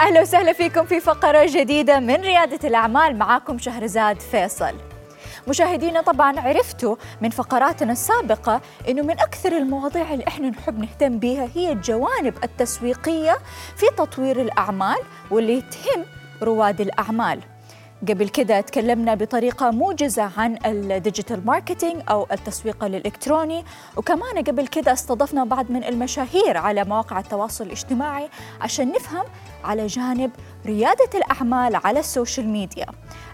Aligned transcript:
أهلا 0.00 0.20
وسهلا 0.20 0.52
فيكم 0.52 0.84
في 0.86 1.00
فقرة 1.00 1.46
جديدة 1.46 2.00
من 2.00 2.14
ريادة 2.14 2.68
الأعمال. 2.68 3.18
معاكم 3.18 3.58
شهرزاد 3.58 4.20
فيصل. 4.20 4.74
مشاهدينا 5.48 6.00
طبعا 6.00 6.40
عرفتوا 6.40 6.96
من 7.20 7.30
فقراتنا 7.30 7.92
السابقة 7.92 8.60
أنه 8.88 9.02
من 9.02 9.20
أكثر 9.20 9.56
المواضيع 9.56 10.12
اللي 10.14 10.26
إحنا 10.28 10.50
نحب 10.50 10.78
نهتم 10.78 11.18
بها 11.18 11.48
هي 11.54 11.72
الجوانب 11.72 12.34
التسويقية 12.44 13.38
في 13.76 13.86
تطوير 13.96 14.40
الأعمال 14.40 14.98
واللي 15.30 15.60
تهم 15.62 16.04
رواد 16.42 16.80
الأعمال. 16.80 17.40
قبل 18.08 18.28
كده 18.28 18.60
تكلمنا 18.60 19.14
بطريقة 19.14 19.70
موجزة 19.70 20.30
عن 20.36 20.58
ال 20.66 20.76
digital 20.76 21.46
marketing 21.46 22.02
أو 22.10 22.26
التسويق 22.32 22.84
الإلكتروني. 22.84 23.64
وكمان 23.96 24.44
قبل 24.44 24.66
كده 24.66 24.92
استضفنا 24.92 25.44
بعض 25.44 25.70
من 25.70 25.84
المشاهير 25.84 26.56
على 26.56 26.84
مواقع 26.84 27.18
التواصل 27.18 27.64
الاجتماعي 27.64 28.28
عشان 28.60 28.92
نفهم 28.92 29.24
على 29.64 29.86
جانب 29.86 30.30
ريادة 30.66 31.08
الأعمال 31.14 31.76
على 31.76 32.00
ال 32.00 32.07
social 32.07 32.48
media. 32.48 32.86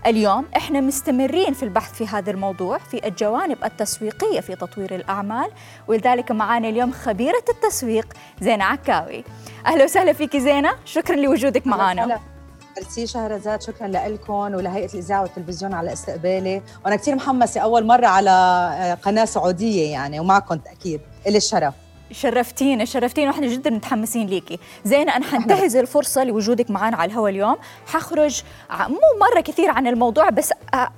اليوم 0.06 0.44
إحنا 0.56 0.80
مستمرين 0.80 1.52
في 1.52 1.62
البحث 1.62 1.92
في 1.92 2.06
هذا 2.06 2.30
الموضوع 2.30 2.78
في 2.78 3.06
الجوانب 3.08 3.64
التسويقية 3.64 4.40
في 4.40 4.54
تطوير 4.54 4.94
الأعمال 4.94 5.50
ولذلك 5.88 6.30
معنا 6.32 6.68
اليوم 6.68 6.92
خبيرة 6.92 7.44
التسويق 7.48 8.06
زينة 8.40 8.64
عكاوي. 8.64 9.24
أهلا 9.66 9.84
وسهلا 9.84 10.12
فيك 10.12 10.36
زينة 10.36 10.70
شكرا 10.84 11.16
لوجودك 11.16 11.66
معنا 11.66 12.31
ميرسي 12.76 13.06
شهرزاد 13.06 13.62
شكرا 13.62 13.88
لكم 13.88 14.32
ولهيئة 14.32 14.92
الإذاعة 14.92 15.22
والتلفزيون 15.22 15.74
على 15.74 15.92
استقبالي. 15.92 16.62
وأنا 16.84 16.96
كثير 16.96 17.14
محمسة 17.14 17.60
أول 17.60 17.86
مرة 17.86 18.06
على 18.06 18.98
قناة 19.02 19.24
سعودية 19.24 19.92
يعني 19.92 20.20
ومعكم 20.20 20.58
أكيد 20.66 21.00
إلي 21.26 21.36
الشرف. 21.36 21.74
شرفتينا 22.12 22.84
شرفتينا 22.84 23.30
وإحنا 23.30 23.46
جدا 23.46 23.70
متحمسين 23.70 24.26
ليكي. 24.26 24.58
زينة 24.84 25.16
أنا 25.16 25.24
حنتهز 25.24 25.76
الفرصة 25.76 26.24
لوجودك 26.24 26.70
معنا 26.70 26.96
على 26.96 27.12
الهواء 27.12 27.30
اليوم. 27.30 27.56
حخرج 27.86 28.42
مو 28.70 28.98
مرة 29.20 29.40
كثير 29.40 29.70
عن 29.70 29.86
الموضوع 29.86 30.30
بس 30.30 30.52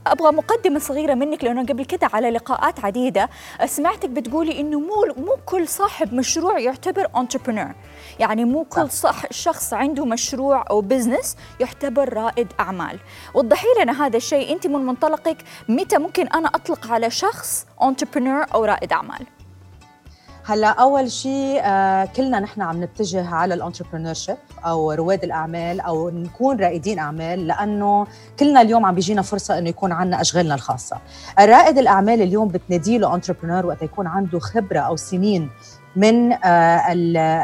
أبغى 0.06 0.32
مقدمة 0.32 0.78
صغيرة 0.78 1.14
منك 1.14 1.44
لأنه 1.44 1.66
قبل 1.66 1.84
كده 1.84 2.10
على 2.12 2.30
لقاءات 2.30 2.84
عديدة 2.84 3.30
سمعتك 3.66 4.08
بتقولي 4.08 4.60
إنه 4.60 4.80
مو 4.80 5.14
مو 5.16 5.36
كل 5.46 5.68
صاحب 5.68 6.14
مشروع 6.14 6.58
يعتبر 6.58 7.08
entrepreneur 7.16 7.74
يعني 8.18 8.44
مو 8.44 8.64
كل 8.64 8.90
صح 8.90 9.32
شخص 9.32 9.72
عنده 9.72 10.04
مشروع 10.04 10.64
أو 10.70 10.80
business 10.80 11.36
يعتبر 11.60 12.12
رائد 12.12 12.48
أعمال. 12.60 12.98
وضحي 13.34 13.66
لنا 13.82 14.06
هذا 14.06 14.16
الشيء. 14.16 14.52
أنت 14.52 14.66
من 14.66 14.86
منطلقك 14.86 15.36
متى 15.68 15.98
ممكن 15.98 16.26
أنا 16.26 16.48
أطلق 16.48 16.92
على 16.92 17.10
شخص 17.10 17.66
entrepreneur 17.82 18.46
أو 18.54 18.64
رائد 18.64 18.92
أعمال؟ 18.92 19.26
هلا 20.46 20.68
أول 20.68 21.10
شيء 21.10 21.60
آه 21.64 22.04
كلنا 22.04 22.40
نحن 22.40 22.62
عم 22.62 22.84
نتجه 22.84 23.28
على 23.34 23.54
ال 23.54 23.59
entrepreneur 23.59 24.14
أو 24.66 24.92
رواد 24.92 25.24
الأعمال 25.24 25.80
أو 25.80 26.10
نكون 26.10 26.56
رائدين 26.60 26.98
أعمال 26.98 27.46
لأنه 27.46 28.06
كلنا 28.38 28.60
اليوم 28.60 28.86
عم 28.86 28.94
بيجينا 28.94 29.22
فرصة 29.22 29.58
إنه 29.58 29.68
يكون 29.68 29.92
عندنا 29.92 30.20
أشغالنا 30.20 30.54
الخاصة. 30.54 30.98
الرائد 31.38 31.78
الأعمال 31.78 32.22
اليوم 32.22 32.48
بتنادي 32.48 32.98
له 32.98 33.14
entrepreneur 33.14 33.66
وقت 33.66 33.82
يكون 33.82 34.06
عنده 34.06 34.38
خبرة 34.38 34.78
أو 34.78 34.96
سنين 34.96 35.50
من 35.96 36.32
آه، 36.32 36.92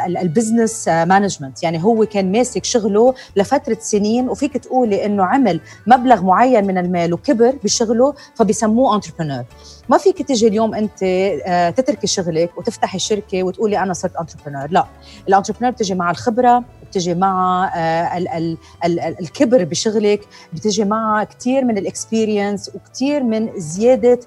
ال 0.07 0.16
business 0.16 0.89
management 0.89 1.63
يعني 1.63 1.85
هو 1.85 2.07
كان 2.07 2.33
ماسك 2.33 2.65
شغله 2.65 3.15
لفترة 3.37 3.77
سنين 3.81 4.29
وفيك 4.29 4.57
تقولي 4.57 5.07
إنه 5.07 5.25
عمل 5.25 5.61
مبلغ 5.87 6.23
معين 6.25 6.67
من 6.67 6.79
المال 6.79 7.15
وكبر 7.15 7.55
بشغله 7.65 8.15
فبيسموه 8.35 8.95
entrepreneur 8.95 9.45
ما 9.89 9.99
فيك 9.99 10.23
تيجي 10.23 10.49
اليوم 10.49 10.75
أنت 10.75 11.03
آه، 11.03 11.71
تتركي 11.71 12.07
شغلك 12.07 12.59
وتفتحي 12.59 12.99
شركة 12.99 13.43
وتقولي 13.43 13.79
أنا 13.79 13.93
صرت 13.93 14.17
entrepreneur 14.17 14.67
لا 14.71 14.87
ال 15.29 15.32
entrepreneur 15.32 15.71
بتجي 15.71 15.95
مع 15.95 16.11
الخبرة 16.11 16.65
بتجي 16.91 17.15
مع 17.15 17.65
آه، 17.75 18.19
ال 18.19 18.29
ال 18.29 18.57
ال 18.85 19.01
الكبر 19.21 19.65
بشغلك 19.65 20.21
بتجي 20.53 20.85
مع 20.85 21.25
كثير 21.25 21.65
من 21.65 21.79
ال 21.79 21.87
experience 21.87 22.71
وكثير 22.75 23.23
من 23.23 23.51
زيادة 23.57 24.21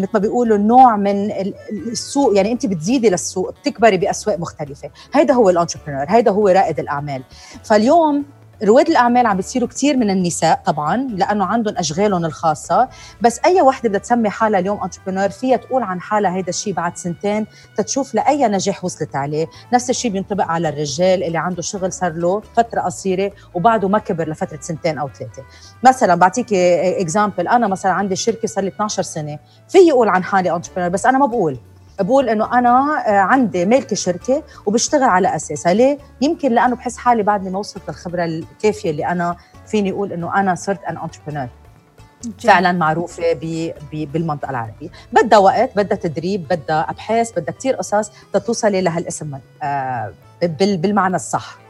مثل 0.00 0.08
ما 0.14 0.18
بيقولوا 0.20 0.58
نوع 0.58 0.96
من 0.96 1.30
السوق. 1.70 2.36
يعني 2.36 2.52
انت 2.52 2.66
بتزيدي 2.66 3.10
للسوق 3.10 3.50
بتكبري 3.50 3.96
بأسواق 3.96 4.38
مختلفة. 4.38 4.90
هيدا 5.14 5.34
هو 5.34 5.50
ال 5.50 5.54
entrepreneur 5.54 6.04
هيدا 6.08 6.30
هو 6.30 6.48
رائد 6.48 6.78
الأعمال. 6.80 7.22
فاليوم 7.64 8.24
رواد 8.64 8.88
الأعمال 8.88 9.26
عم 9.26 9.36
بيصيروا 9.36 9.68
كثير 9.68 9.96
من 9.96 10.10
النساء 10.10 10.62
طبعا 10.66 10.96
لأنه 10.96 11.44
عندهم 11.44 11.74
أشغالهم 11.78 12.24
الخاصة. 12.24 12.88
بس 13.20 13.40
أي 13.44 13.62
وحدة 13.62 13.88
بدها 13.88 14.00
تسمي 14.00 14.30
حالها 14.30 14.60
اليوم 14.60 14.82
entrepreneur 14.82 15.28
فيها 15.28 15.56
تقول 15.56 15.82
عن 15.82 16.00
حالها 16.00 16.34
هيدا 16.34 16.48
الشيء 16.48 16.72
بعد 16.72 16.96
سنتين 16.96 17.46
تتشوف 17.76 18.14
لأي 18.14 18.48
نجاح 18.48 18.84
وصلت 18.84 19.16
عليه. 19.16 19.46
نفس 19.72 19.90
الشيء 19.90 20.10
بينطبق 20.10 20.44
على 20.44 20.68
الرجال 20.68 21.22
اللي 21.24 21.38
عنده 21.38 21.62
شغل 21.62 21.92
صار 21.92 22.12
له 22.12 22.42
فترة 22.56 22.80
قصيرة 22.80 23.32
وبعده 23.54 23.88
ما 23.88 23.98
كبر 23.98 24.28
لفترة 24.28 24.58
سنتين 24.60 24.98
أو 24.98 25.08
ثلاثة. 25.08 25.42
مثلا 25.84 26.14
بعطيكي 26.14 27.00
example 27.00 27.48
أنا 27.48 27.66
مثلا 27.68 27.92
عندي 27.92 28.16
شركة 28.16 28.48
صار 28.48 28.64
لي 28.64 28.70
12 28.70 29.02
سنة 29.02 29.38
في 29.68 29.92
أقول 29.92 30.08
عن 30.08 30.24
حالي 30.24 30.56
entrepreneur 30.56 30.88
بس 30.88 31.06
أنا 31.06 31.18
ما 31.18 31.26
بقول. 31.26 31.58
بقول 32.00 32.28
إنه 32.28 32.58
أنا 32.58 33.02
آه، 33.08 33.18
عندي 33.18 33.64
مالكه 33.64 33.96
شركة 33.96 34.42
وبشتغل 34.66 35.02
على 35.02 35.36
أساسها. 35.36 35.74
ليه؟ 35.74 35.98
يمكن 36.20 36.52
لأنه 36.52 36.76
بحس 36.76 36.96
حالي 36.96 37.22
بعدني 37.22 37.50
ما 37.50 37.58
وصلت 37.58 37.82
للخبرة 37.88 38.24
الكافية 38.24 38.90
اللي 38.90 39.06
أنا 39.06 39.36
فيني 39.66 39.90
أقول 39.90 40.12
إنه 40.12 40.40
أنا 40.40 40.54
صرت 40.54 40.84
an 40.84 40.98
entrepreneur 40.98 41.48
فعلا 42.44 42.72
معروفة 42.72 43.32
بالـ 43.32 44.06
بالمنطقة 44.06 44.50
العربية. 44.50 44.88
بدها 45.12 45.38
وقت 45.38 45.70
بدها 45.76 45.96
تدريب 45.98 46.48
بدها 46.48 46.90
أبحاث 46.90 47.32
بدها 47.32 47.54
كثير 47.54 47.74
قصص 47.76 48.10
تتوصلي 48.32 48.80
لهالاسم 48.80 49.38
آه 49.62 50.12
بالمعنى 50.42 51.16
الصح. 51.16 51.61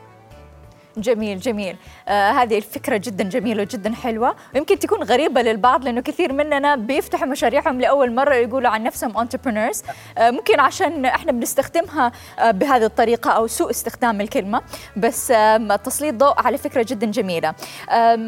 جميل 0.97 1.41
جميل. 1.41 1.77
آه 2.09 2.31
هذه 2.31 2.57
الفكرة 2.57 2.97
جدا 2.97 3.25
جميلة 3.25 3.63
وجدا 3.63 3.95
حلوة. 3.95 4.35
ويمكن 4.55 4.79
تكون 4.79 5.03
غريبة 5.03 5.43
للبعض 5.43 5.85
لأنه 5.85 6.01
كثير 6.01 6.33
مننا 6.33 6.77
بيفتحوا 6.77 7.27
مشاريعهم 7.27 7.81
لأول 7.81 8.15
مرة 8.15 8.35
يقولوا 8.35 8.71
عن 8.71 8.83
نفسهم 8.83 9.27
entrepreneurs. 9.27 9.79
آه 10.19 10.31
ممكن 10.31 10.61
عشان 10.61 11.05
إحنا 11.05 11.33
بنستخدمها 11.33 12.13
آه 12.39 12.51
بهذه 12.51 12.85
الطريقة 12.85 13.31
أو 13.31 13.47
سوء 13.47 13.71
استخدام 13.71 14.21
الكلمة. 14.21 14.63
بس 14.97 15.31
آه 15.31 15.77
تسليط 15.77 16.15
ضوء 16.15 16.41
على 16.41 16.59
فكرة 16.59 16.87
جدا 16.89 17.07
جميلة. 17.07 17.55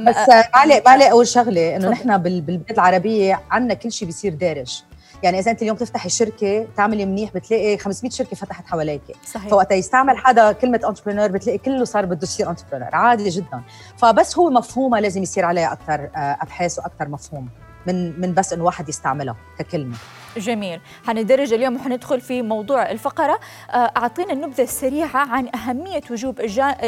بس 0.07 0.29
معلي 0.55 0.83
معلي 0.87 1.11
أول 1.11 1.27
شغلة 1.27 1.77
إنه 1.77 1.89
نحن 1.91 2.19
بالبلاد 2.19 2.71
العربية 2.71 3.41
عندنا 3.51 3.75
كل 3.75 3.93
شيء 3.93 4.07
بيصير 4.07 4.35
دارج. 4.35 4.83
يعني 5.25 5.39
إذا 5.39 5.51
أنت 5.51 5.63
اليوم 5.63 5.77
تفتحي 5.77 6.09
شركة 6.09 6.67
تعملي 6.77 7.07
منيح 7.07 7.33
بتلاقي 7.35 7.79
500 7.79 8.13
شركة 8.13 8.37
فتحت 8.37 8.67
حواليك 8.67 9.03
صحيح. 9.33 9.51
فوقت 9.51 9.73
يستعمل 9.73 10.17
حدا 10.17 10.53
كلمة 10.53 10.81
entrepreneur 10.89 11.29
بتلاقي 11.29 11.59
كله 11.59 11.85
صار 11.85 12.05
بده 12.05 12.23
يصير 12.23 12.51
entrepreneur 12.51 12.95
عادي 12.95 13.29
جدا. 13.29 13.63
فبس 13.97 14.39
هو 14.39 14.51
مفهومها 14.51 15.01
لازم 15.01 15.23
يصير 15.23 15.45
عليها 15.45 15.73
أكثر 15.73 16.11
آه، 16.17 16.37
أبحاث 16.41 16.79
وأكثر 16.79 17.09
مفهوم. 17.09 17.49
من 17.87 18.21
من 18.21 18.35
بس 18.35 18.53
إنه 18.53 18.65
واحد 18.65 18.89
يستعملها 18.89 19.37
ككلمة. 19.59 19.97
جميل. 20.37 20.81
حندرج 21.07 21.53
اليوم 21.53 21.77
وحندخل 21.77 22.21
في 22.21 22.43
موضوع 22.43 22.91
الفقرة. 22.91 23.41
آه، 23.71 23.77
أعطينا 23.77 24.33
النبذة 24.33 24.63
السريعة 24.63 25.17
عن 25.17 25.49
أهمية 25.55 26.03
وجوب 26.11 26.41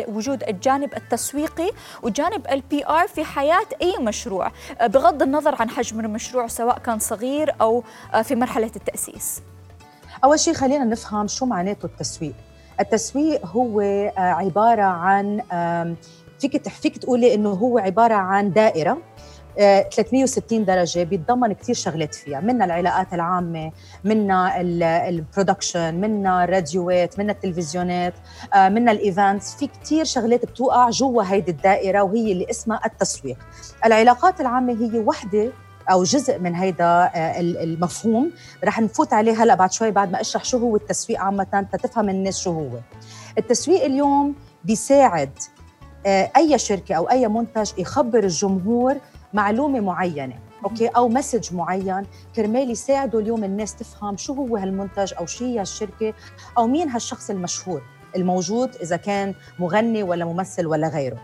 وجود 0.08 0.42
الجانب 0.42 0.94
التسويقي 0.96 1.70
وجانب 2.02 2.46
ال 2.50 2.86
PR 2.86 3.06
في 3.06 3.24
حياة 3.24 3.66
أي 3.82 3.94
مشروع. 4.00 4.52
آه، 4.80 4.86
بغض 4.86 5.22
النظر 5.22 5.54
عن 5.60 5.70
حجم 5.70 6.00
المشروع 6.00 6.46
سواء 6.46 6.78
كان 6.78 6.98
صغير 6.98 7.54
أو 7.60 7.84
آه، 8.14 8.22
في 8.22 8.34
مرحلة 8.34 8.70
التأسيس. 8.76 9.42
أول 10.24 10.40
شيء 10.40 10.54
خلينا 10.54 10.84
نفهم 10.84 11.28
شو 11.28 11.46
معناته 11.46 11.86
التسويق. 11.86 12.34
التسويق 12.80 13.46
هو 13.46 13.80
عبارة 14.16 14.82
عن 14.82 15.40
فيك 16.40 16.68
فيك 16.68 16.98
تقولي 16.98 17.34
إنه 17.34 17.50
هو 17.50 17.78
عبارة 17.78 18.14
عن 18.14 18.52
دائرة. 18.52 18.98
360 19.56 20.64
درجة 20.64 21.02
بيتضمن 21.02 21.52
كثير 21.52 21.74
شغلات 21.74 22.14
فيها 22.14 22.40
منها 22.40 22.66
العلاقات 22.66 23.14
العامة 23.14 23.72
منها 24.04 24.60
ال 25.08 25.16
production 25.16 25.94
منها 25.94 26.44
الراديوات 26.44 27.18
منها 27.18 27.34
التلفزيونات 27.34 28.14
آه، 28.54 28.68
منها 28.68 28.92
ال 28.92 29.01
events 29.01 29.54
في 29.54 29.66
كثير 29.66 30.04
شغلات 30.04 30.44
بتوقع 30.46 30.90
جوا 30.90 31.22
هيدي 31.22 31.50
الدائرة 31.50 32.02
وهي 32.02 32.32
اللي 32.32 32.46
اسمها 32.50 32.80
التسويق. 32.86 33.38
العلاقات 33.84 34.40
العامة 34.40 34.72
هي 34.72 34.98
وحدة 34.98 35.52
أو 35.90 36.02
جزء 36.02 36.38
من 36.38 36.54
هيدا 36.54 36.84
آه، 36.84 37.40
المفهوم 37.40 38.32
رح 38.64 38.80
نفوت 38.80 39.12
عليه 39.12 39.42
هلأ 39.42 39.54
بعد 39.54 39.72
شوي 39.72 39.90
بعد 39.90 40.12
ما 40.12 40.20
أشرح 40.20 40.44
شو 40.44 40.58
هو 40.58 40.76
التسويق 40.76 41.20
عامة 41.20 41.66
تتفهم 41.72 42.08
الناس 42.08 42.38
شو 42.38 42.50
هو. 42.52 42.78
التسويق 43.38 43.84
اليوم 43.84 44.34
بيساعد 44.64 45.30
آه، 46.06 46.30
أي 46.36 46.58
شركة 46.58 46.94
أو 46.94 47.10
أي 47.10 47.28
منتج 47.28 47.70
يخبر 47.78 48.18
الجمهور 48.18 48.96
معلومة 49.34 49.80
معينة 49.80 50.38
أوكي؟ 50.64 50.86
أو 50.86 51.08
message 51.08 51.54
معين 51.54 52.06
كرمال 52.36 52.70
يساعدوا 52.70 53.20
اليوم 53.20 53.44
الناس 53.44 53.74
تفهم 53.74 54.16
شو 54.16 54.32
هو 54.32 54.56
هالمنتج 54.56 55.14
أو 55.18 55.26
شو 55.26 55.44
هي 55.44 55.60
الشركة 55.60 56.14
أو 56.58 56.66
مين 56.66 56.88
هالشخص 56.88 57.30
المشهور 57.30 57.82
الموجود 58.16 58.76
إذا 58.76 58.96
كان 58.96 59.34
مغني 59.58 60.02
ولا 60.02 60.24
ممثل 60.24 60.66
ولا 60.66 60.88
غيره. 60.88 61.18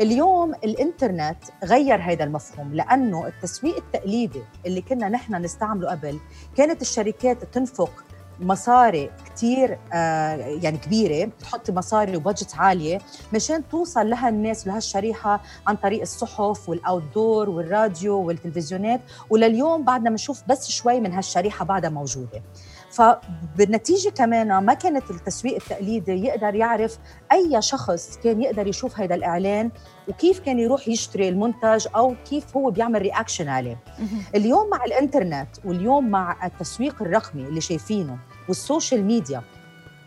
اليوم 0.00 0.54
الإنترنت 0.54 1.36
غير 1.64 2.00
هذا 2.00 2.24
المفهوم 2.24 2.74
لأنه 2.74 3.26
التسويق 3.26 3.76
التقليدي 3.76 4.42
اللي 4.66 4.80
كنا 4.80 5.08
نحن 5.08 5.34
نستعمله 5.34 5.90
قبل 5.90 6.18
كانت 6.56 6.82
الشركات 6.82 7.44
تنفق 7.44 8.04
مصاري 8.40 9.10
كثير 9.34 9.78
آه 9.92 10.36
يعني 10.36 10.78
كبيرة 10.78 11.24
بتحطي 11.24 11.72
مصاري 11.72 12.16
و 12.16 12.21
budget 12.21 12.54
عالية 12.56 12.98
مشان 13.32 13.68
توصل 13.68 14.10
لها 14.10 14.28
الناس 14.28 14.66
لهالشريحه 14.66 15.42
عن 15.66 15.76
طريق 15.76 16.00
الصحف 16.00 16.68
وال 16.68 17.02
outdoor 17.14 17.50
والراديو 17.50 18.16
والتلفزيونات. 18.16 19.00
ولليوم 19.30 19.84
بعدنا 19.84 20.10
بنشوف 20.10 20.42
بس 20.48 20.68
شوي 20.70 21.00
من 21.00 21.12
هالشريحة 21.12 21.64
بعدها 21.64 21.90
موجودة. 21.90 22.42
فبالنتيجة 22.94 24.08
كمان 24.08 24.58
ما 24.58 24.74
كانت 24.74 25.10
التسويق 25.10 25.54
التقليدي 25.54 26.12
يقدر 26.12 26.54
يعرف 26.54 26.98
أي 27.32 27.62
شخص 27.62 28.18
كان 28.24 28.42
يقدر 28.42 28.66
يشوف 28.66 29.00
هذا 29.00 29.14
الإعلان 29.14 29.70
وكيف 30.08 30.38
كان 30.40 30.58
يروح 30.58 30.88
يشتري 30.88 31.28
المنتج 31.28 31.86
أو 31.96 32.14
كيف 32.30 32.56
هو 32.56 32.70
بيعمل 32.70 33.02
reaction 33.02 33.48
عليه. 33.48 33.78
اليوم 34.34 34.70
مع 34.70 34.84
الإنترنت 34.84 35.48
واليوم 35.64 36.08
مع 36.10 36.46
التسويق 36.46 37.02
الرقمي 37.02 37.42
اللي 37.42 37.60
شايفينه 37.60 38.18
وال 38.48 38.62
social 38.62 39.04
media 39.04 39.42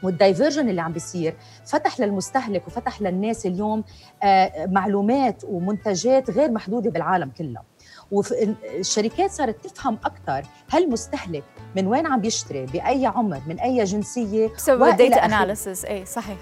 وال 0.04 0.16
diversion 0.16 0.69
اللي 0.69 0.81
عم 0.81 0.94
بيصير 0.94 1.36
فتح 1.66 2.00
للمستهلك 2.00 2.68
وفتح 2.68 3.01
للناس 3.01 3.45
اليوم 3.45 3.84
آه، 4.24 4.66
معلومات 4.66 5.44
ومنتجات 5.48 6.30
غير 6.30 6.51
محدودة 6.51 6.89
بالعالم 6.89 7.30
كله. 7.38 7.62
والشركات 8.12 9.31
صارت 9.31 9.68
تفهم 9.68 9.98
أكثر 10.06 10.50
هالمستهلك 10.71 11.44
من 11.75 11.88
وين 11.88 12.07
عم 12.07 12.21
بيشتري 12.21 12.65
بأي 12.65 13.06
عمر 13.06 13.42
من 13.48 13.59
أي 13.59 13.83
جنسية 13.83 14.48
بسبب 14.48 14.83
ال 14.84 14.92
data 14.92 15.25
analysis 15.25 15.86
اي 15.86 16.06
صحيح. 16.06 16.38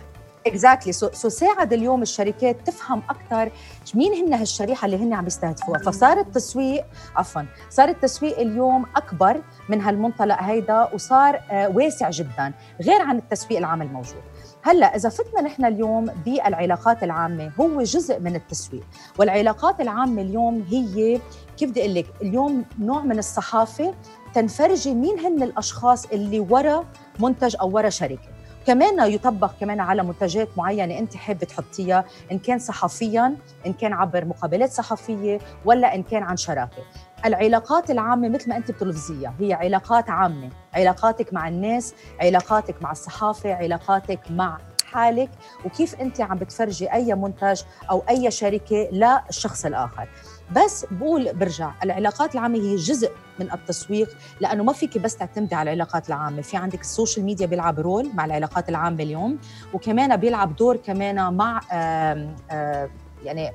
exactly 0.47 0.94
so 0.94 1.09
so 1.13 1.30
ساعد 1.29 1.73
اليوم 1.73 2.01
الشركات 2.01 2.67
تفهم 2.67 3.01
أكثر 3.09 3.51
مين 3.95 4.13
هن 4.13 4.33
هالشريحة 4.33 4.85
اللي 4.85 4.97
هن 4.97 5.13
عم 5.13 5.27
يستهدفوها. 5.27 5.79
فصار 5.79 6.19
التسويق 6.19 6.85
عفوا 7.15 7.41
صار 7.69 7.89
التسويق 7.89 8.39
اليوم 8.39 8.85
أكبر 8.95 9.41
من 9.69 9.81
هالمنطلق 9.81 10.41
هيدا 10.41 10.89
وصار 10.94 11.41
آه، 11.51 11.69
واسع 11.69 12.09
جدا 12.09 12.53
غير 12.81 13.01
عن 13.01 13.18
التسويق 13.18 13.57
العام 13.59 13.81
الموجود. 13.81 14.23
هلا 14.65 14.95
إذا 14.95 15.09
فتنا 15.09 15.41
نحن 15.41 15.65
اليوم 15.65 16.06
بالعلاقات 16.06 17.03
العامة 17.03 17.51
هو 17.59 17.81
جزء 17.81 18.19
من 18.19 18.35
التسويق. 18.35 18.83
والعلاقات 19.19 19.81
العامة 19.81 20.21
اليوم 20.21 20.65
هي 20.69 21.21
كيف 21.57 21.69
بدي 21.69 21.81
أقول 21.81 21.95
لك 21.95 22.06
اليوم 22.21 22.65
نوع 22.79 23.01
من 23.01 23.19
الصحافة 23.19 23.94
تنفرجي 24.33 24.94
مين 24.94 25.19
هن 25.19 25.44
الأشخاص 25.44 26.06
اللي 26.06 26.39
ورا 26.39 26.85
منتج 27.19 27.56
أو 27.62 27.69
ورا 27.75 27.89
شركة. 27.89 28.29
كمان 28.67 29.12
يطبق 29.12 29.51
كمان 29.59 29.79
على 29.79 30.03
منتجات 30.03 30.50
معينة 30.57 31.00
أنت 31.00 31.15
حابة 31.15 31.45
تحطيها 31.45 32.06
إن 32.31 32.39
كان 32.39 32.59
صحفياً 32.59 33.35
إن 33.65 33.73
كان 33.73 33.94
عبر 33.94 34.25
مقابلات 34.25 34.71
صحفية 34.71 35.39
ولا 35.65 35.95
إن 35.95 36.03
كان 36.03 36.23
عن 36.23 36.38
شراكة. 36.38 36.83
العلاقات 37.25 37.92
العامة 37.92 38.30
مثل 38.30 38.50
ما 38.50 38.57
أنت 38.57 38.72
بتلفزيها 38.72 39.33
هي 39.39 39.54
علاقات 39.54 40.10
عامة. 40.10 40.50
علاقاتك 40.74 41.33
مع 41.33 41.48
الناس 41.48 41.94
علاقاتك 42.22 42.81
مع 42.81 42.92
الصحافة 42.92 43.54
علاقاتك 43.54 44.19
مع 44.30 44.57
حالك 44.86 45.30
وكيف 45.66 45.95
أنت 46.01 46.22
عم 46.22 46.38
بتفرجي 46.38 46.94
أي 46.94 47.16
منتج 47.16 47.62
أو 47.92 48.04
أي 48.10 48.31
شركة 48.31 48.89
للشخص 48.92 49.66
الآخر. 49.66 50.07
بس 50.56 50.86
بقول 50.92 51.33
برجع 51.33 51.72
العلاقات 51.83 52.33
العامة 52.36 52.57
هي 52.60 52.75
جزء 52.75 53.12
من 53.39 53.51
التسويق 53.51 54.18
لأنه 54.39 54.63
ما 54.63 54.74
فيك 54.74 54.98
بس 54.98 55.18
تعتمدي 55.18 55.56
على 55.56 55.74
العلاقات 55.74 56.07
العامة. 56.07 56.42
في 56.42 56.57
عندك 56.57 56.81
ال 56.81 56.88
social 56.88 57.25
media 57.25 57.45
بيلعب 57.48 57.80
role 57.80 58.09
مع 58.13 58.25
العلاقات 58.25 58.69
العامة 58.69 59.04
اليوم 59.04 59.38
وكمان 59.74 60.18
بيلعب 60.18 60.56
دور 60.56 60.78
كمان 60.78 61.33
مع 61.33 61.62
آآ 61.71 62.36
آآ 62.51 62.89
يعني 63.24 63.51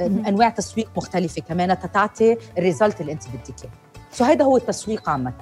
أنواع 0.00 0.48
تسويق 0.48 0.88
مختلفة 0.96 1.42
كمان 1.42 1.78
تتعطي 1.78 2.36
ال 2.58 2.64
result 2.64 3.00
اللي 3.00 3.12
أنت 3.12 3.22
بدك 3.28 3.70
so 4.12 4.24
هيدا 4.24 4.44
هو 4.44 4.56
التسويق 4.56 5.08
عامة. 5.08 5.32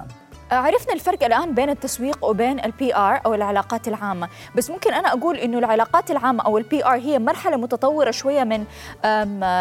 عرفنا 0.51 0.93
الفرق 0.93 1.23
الآن 1.23 1.53
بين 1.53 1.69
التسويق 1.69 2.25
وبين 2.25 2.65
ال 2.65 2.95
PR 2.95 3.21
أو 3.25 3.33
العلاقات 3.33 3.87
العامة. 3.87 4.29
بس 4.55 4.69
ممكن 4.69 4.93
أنا 4.93 5.07
أقول 5.07 5.37
إنه 5.37 5.57
العلاقات 5.57 6.11
العامة 6.11 6.43
أو 6.43 6.57
ال 6.57 6.85
PR 6.85 6.95
هي 6.95 7.19
مرحلة 7.19 7.57
متطورة 7.57 8.11
شوية 8.11 8.43
من 8.43 8.59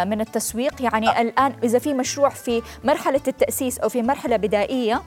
من 0.08 0.20
التسويق. 0.20 0.82
يعني 0.82 1.08
أه. 1.08 1.20
الآن 1.20 1.52
إذا 1.64 1.78
في 1.78 1.94
مشروع 1.94 2.28
في 2.28 2.62
مرحلة 2.84 3.20
التأسيس 3.28 3.78
أو 3.78 3.88
في 3.88 4.02
مرحلة 4.02 4.36
بدائية 4.36 5.02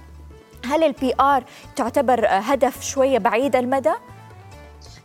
هل 0.66 0.84
ال 0.84 1.14
PR 1.20 1.44
تعتبر 1.76 2.26
هدف 2.30 2.84
شوية 2.84 3.18
بعيد 3.18 3.56
المدى؟ 3.56 3.94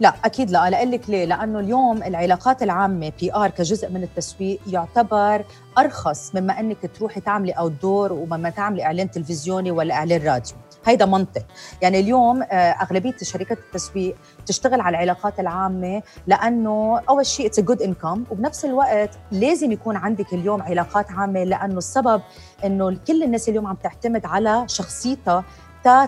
لا 0.01 0.15
أكيد 0.25 0.51
لا. 0.51 0.71
لاقول 0.71 0.91
لك 0.91 1.11
ليه؟ 1.11 1.25
لأنه 1.25 1.59
اليوم 1.61 2.03
العلاقات 2.03 2.63
العامة 2.63 3.13
PR 3.21 3.51
كجزء 3.51 3.91
من 3.91 4.03
التسويق 4.03 4.61
يعتبر 4.67 5.45
أرخص 5.79 6.35
مما 6.35 6.61
أنك 6.61 6.91
تروحي 6.97 7.21
تعملي 7.21 7.53
outdoor 7.53 8.13
ومما 8.13 8.51
تعملي 8.51 8.85
إعلان 8.85 9.11
تلفزيوني 9.11 9.71
ولا 9.71 9.95
إعلان 9.95 10.27
راديو. 10.27 10.57
هيدا 10.85 11.07
منطق. 11.07 11.43
يعني 11.83 12.01
اليوم 12.01 12.43
آه، 12.43 12.47
أغلبية 12.55 13.17
شركات 13.23 13.59
التسويق 13.59 14.17
تشتغل 14.47 14.81
على 14.81 14.97
العلاقات 14.97 15.41
العامة 15.41 16.03
لأنه 16.27 17.01
أول 17.09 17.27
شيء 17.27 17.47
it's 17.47 17.61
good 17.61 17.83
income 17.83 18.25
وبنفس 18.31 18.65
الوقت 18.65 19.11
لازم 19.33 19.73
يكون 19.73 19.97
عندك 19.97 20.33
اليوم 20.35 20.63
علاقات 20.63 21.11
عامة 21.11 21.45
لأنه 21.45 21.79
السبب 21.79 22.23
إنه 22.65 22.97
كل 23.07 23.23
الناس 23.23 23.49
اليوم 23.49 23.67
عم 23.67 23.77
تعتمد 23.77 24.27
على 24.27 24.65
شخصيتها 24.69 25.45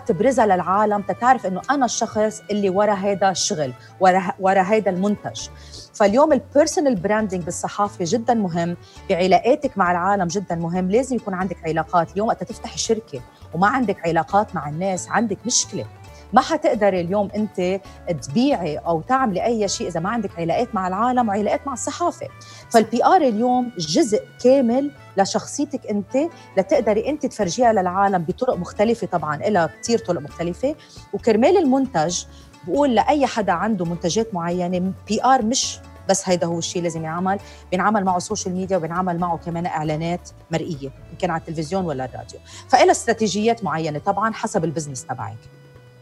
تبرزها 0.05 0.45
للعالم 0.45 1.01
تتعرف 1.01 1.45
إنه 1.45 1.61
أنا 1.71 1.85
الشخص 1.85 2.41
اللي 2.51 2.69
ورا 2.69 2.93
هذا 2.93 3.29
الشغل 3.29 3.73
ورا 3.99 4.33
ورا 4.39 4.61
هذا 4.61 4.89
المنتج. 4.89 5.47
فاليوم 5.93 6.33
ال 6.33 6.40
personal 6.40 6.95
branding 6.95 7.43
بالصحافة 7.43 8.05
جدا 8.07 8.33
مهم 8.33 8.77
بعلاقاتك 9.09 9.77
مع 9.77 9.91
العالم 9.91 10.27
جدا 10.27 10.55
مهم. 10.55 10.91
لازم 10.91 11.15
يكون 11.15 11.33
عندك 11.33 11.57
علاقات. 11.65 12.11
اليوم 12.11 12.27
وقت 12.27 12.43
تفتحي 12.43 12.77
شركة 12.77 13.21
وما 13.53 13.67
عندك 13.67 14.07
علاقات 14.07 14.55
مع 14.55 14.69
الناس 14.69 15.09
عندك 15.09 15.37
مشكلة. 15.45 15.85
ما 16.33 16.41
حتقدري 16.41 17.01
اليوم 17.01 17.29
أنت 17.35 17.81
تبيعي 18.21 18.77
أو 18.77 19.01
تعملي 19.01 19.45
أي 19.45 19.67
شيء 19.67 19.87
إذا 19.87 19.99
ما 19.99 20.09
عندك 20.09 20.39
علاقات 20.39 20.75
مع 20.75 20.87
العالم 20.87 21.29
وعلاقات 21.29 21.67
مع 21.67 21.73
الصحافة. 21.73 22.27
فال 22.69 23.05
PR 23.05 23.21
اليوم 23.21 23.71
جزء 23.77 24.23
كامل 24.43 24.91
لشخصيتك 25.17 25.87
أنت 25.87 26.17
لتقدري 26.57 27.09
أنت 27.09 27.25
تفرجيها 27.25 27.73
للعالم 27.73 28.23
بطرق 28.23 28.55
مختلفة 28.55 29.07
طبعا 29.07 29.37
لها 29.37 29.69
كثير 29.81 29.99
طرق 29.99 30.21
مختلفة. 30.21 30.75
وكرمال 31.13 31.57
المنتج 31.57 32.23
بقول 32.67 32.95
لأي 32.95 33.25
حدا 33.25 33.51
عنده 33.51 33.85
منتجات 33.85 34.33
معينة 34.33 34.93
PR 35.07 35.45
مش 35.45 35.79
بس 36.09 36.29
هيدا 36.29 36.47
هو 36.47 36.57
الشيء 36.59 36.81
لازم 36.81 36.99
ينعمل 36.99 37.39
بينعمل 37.71 38.03
معه 38.03 38.19
سوشيال 38.19 38.55
ميديا 38.55 38.77
وبينعمل 38.77 39.19
معه 39.19 39.37
كمان 39.37 39.65
إعلانات 39.65 40.29
مرئية 40.51 40.91
يمكن 41.11 41.29
على 41.31 41.39
التلفزيون 41.39 41.85
ولا 41.85 42.05
الراديو. 42.05 42.39
فإلها 42.69 42.91
استراتيجيات 42.91 43.63
معينة 43.63 43.99
طبعا 43.99 44.33
حسب 44.33 44.63
ال 44.63 44.68
business 44.68 45.05
تبعك. 45.05 45.37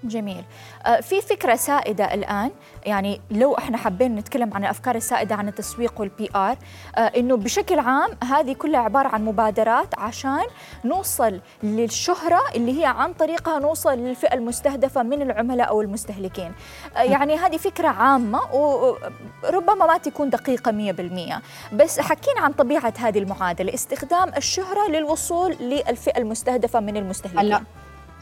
جميل. 0.04 0.44
آه، 0.86 1.00
في 1.00 1.22
فكرة 1.22 1.56
سائدة 1.56 2.14
الآن 2.14 2.52
يعني 2.86 3.22
لو 3.32 3.58
إحنا 3.58 3.78
حابين 3.78 4.16
نتكلم 4.16 4.54
عن 4.54 4.64
الأفكار 4.64 4.96
السائدة 4.96 5.36
عن 5.36 5.48
التسويق 5.48 6.02
وال 6.02 6.30
PR 6.36 6.58
آه، 6.96 7.00
إنه 7.00 7.38
بشكل 7.38 7.80
عام 7.80 8.10
هذه 8.24 8.54
كلها 8.54 8.80
عبارة 8.80 9.08
عن 9.08 9.26
مبادرات 9.26 10.00
عشان 10.00 10.44
نوصل 10.86 11.42
للشهرة 11.64 12.42
اللي 12.56 12.82
هي 12.82 12.86
عن 12.86 13.14
طريقها 13.14 13.60
نوصل 13.60 13.98
للفئة 13.98 14.34
المستهدفة 14.34 15.04
من 15.04 15.22
العملاء 15.22 15.70
أو 15.70 15.82
المستهلكين. 15.82 16.52
آه، 16.98 17.02
يعني 17.02 17.36
هذه 17.36 17.58
فكرة 17.58 17.88
عامة 17.88 18.40
وربما 18.54 19.86
ما 19.86 19.98
تكون 19.98 20.30
دقيقة 20.30 20.72
مية 20.72 20.92
بالمية. 20.92 21.42
بس 21.74 22.00
حكينا 22.00 22.42
عن 22.42 22.52
طبيعة 22.52 22.94
هذه 22.98 23.20
المعادلة 23.20 23.74
استخدام 23.74 24.30
الشهرة 24.38 24.88
للوصول 24.90 25.52
للفئة 25.52 26.18
المستهدفة 26.18 26.80
من 26.80 26.98
المستهلكين. 26.98 27.66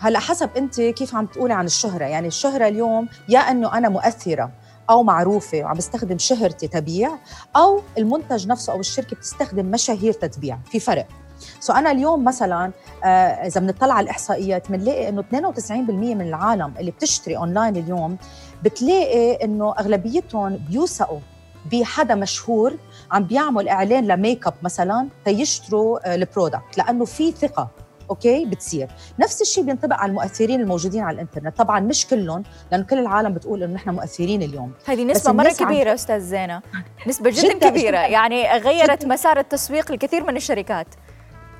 هلا 0.01 0.19
حسب 0.19 0.49
انت 0.57 0.81
كيف 0.81 1.15
عم 1.15 1.25
تقولي 1.25 1.53
عن 1.53 1.65
الشهرة. 1.65 2.05
يعني 2.05 2.27
الشهرة 2.27 2.67
اليوم 2.67 3.07
يا 3.29 3.39
انه 3.39 3.77
أنا 3.77 3.89
مؤثرة 3.89 4.51
أو 4.89 5.03
معروفة 5.03 5.57
وعم 5.57 5.77
بستخدم 5.77 6.17
شهرتي 6.17 6.67
تبيع 6.67 7.11
أو 7.55 7.81
المنتج 7.97 8.47
نفسه 8.47 8.73
أو 8.73 8.79
الشركة 8.79 9.15
بتستخدم 9.15 9.65
مشاهير 9.65 10.13
تتبيع. 10.13 10.59
في 10.71 10.79
فرق. 10.79 11.07
so 11.59 11.73
أنا 11.73 11.91
اليوم 11.91 12.23
مثلا 12.23 12.71
آه 13.03 13.07
إذا 13.07 13.61
بنطلع 13.61 13.93
على 13.93 14.03
الإحصائيات 14.03 14.71
بنلاقي 14.71 15.09
إنه 15.09 15.21
92% 15.21 15.81
من 15.81 16.21
العالم 16.21 16.73
اللي 16.79 16.91
بتشتري 16.91 17.37
أونلاين 17.37 17.77
اليوم 17.77 18.17
بتلاقي 18.63 19.33
إنه 19.45 19.73
أغلبيتهم 19.79 20.57
بيوثقوا 20.69 21.19
بحدا 21.71 22.15
مشهور 22.15 22.73
عم 23.11 23.23
بيعمل 23.23 23.67
إعلان 23.69 24.07
لميك 24.07 24.47
أب 24.47 24.53
مثلا 24.63 25.07
تيشتروا 25.25 26.11
آه، 26.11 26.15
ال 26.15 26.22
product. 26.22 26.77
لأنه 26.77 27.05
في 27.05 27.31
ثقة. 27.31 27.67
okay؟ 28.09 28.45
بتصير. 28.45 28.87
نفس 29.19 29.41
الشيء 29.41 29.63
بينطبق 29.63 29.95
على 29.95 30.09
المؤثرين 30.09 30.61
الموجودين 30.61 31.03
على 31.03 31.15
الإنترنت. 31.15 31.57
طبعا 31.57 31.79
مش 31.79 32.07
كلهم 32.07 32.43
لأنه 32.71 32.83
كل 32.83 32.99
العالم 32.99 33.33
بتقول 33.33 33.63
إنه 33.63 33.73
نحن 33.73 33.89
مؤثرين 33.89 34.43
اليوم. 34.43 34.71
هذه 34.85 35.03
نسبة 35.03 35.31
مرة 35.31 35.49
كبيرة 35.49 35.93
أستاذ 35.93 36.19
زينة. 36.19 36.61
نسبة 37.07 37.29
جدا, 37.29 37.53
جداً 37.53 37.69
كبيرة. 37.69 37.97
جداً. 37.97 38.07
يعني 38.07 38.57
غيرت 38.57 39.01
جداً. 39.05 39.13
مسار 39.13 39.39
التسويق 39.39 39.91
لكثير 39.91 40.23
من 40.23 40.35
الشركات. 40.35 40.87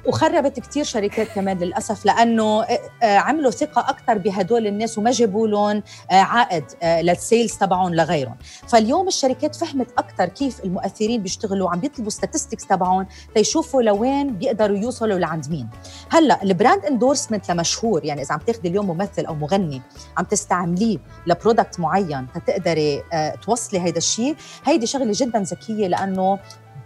وخربت 0.06 0.60
كثير 0.60 0.84
شركات 0.84 1.28
كمان 1.28 1.58
للأسف 1.58 2.06
لأنه 2.06 2.64
آه، 2.64 2.80
آه، 3.04 3.18
عملوا 3.18 3.52
ثقة 3.52 3.90
أكثر 3.90 4.18
بهدول 4.18 4.68
الناس 4.68 4.98
وما 4.98 5.12
جابوا 5.12 5.48
لهم 5.48 5.84
آه، 6.12 6.14
عائد 6.14 6.64
لل 6.84 7.05
sales 7.05 7.58
تبعهم 7.58 7.96
لغيرهم. 7.96 8.38
فاليوم 8.68 9.08
الشركات 9.08 9.56
فهمت 9.56 9.92
أكثر 9.98 10.26
كيف 10.26 10.66
المؤثرين 10.66 11.22
بيشتغلوا 11.22 11.70
عم 11.70 11.80
بيطلبوا 11.80 12.10
statistics 12.10 12.68
تبعهم 12.68 13.08
تيشوفوا 13.36 13.82
لوين 13.82 14.34
بيقدروا 14.36 14.78
يوصلوا 14.78 15.20
لعند 15.20 15.50
مين. 15.50 15.70
هلأ 16.12 16.44
ال 16.44 16.51
brand 16.51 16.86
endorsement 16.86 17.52
لمشهور 17.52 18.06
يعني 18.06 18.22
إذا 18.22 18.34
عم 18.34 18.40
تاخذي 18.40 18.70
اليوم 18.70 18.88
ممثل 18.88 19.26
أو 19.26 19.36
مغني 19.36 19.82
عم 20.18 20.26
تستعمليه 20.26 20.98
ل 21.28 21.34
product 21.34 21.80
معين 21.80 22.28
تتقدري 22.36 23.04
توصلي 23.42 23.80
هيدا 23.80 23.98
الشيء 23.98 24.36
هيدي 24.66 24.86
شغلة 24.86 25.12
جدا 25.16 25.40
ذكية 25.40 25.88
لأنه 25.88 26.40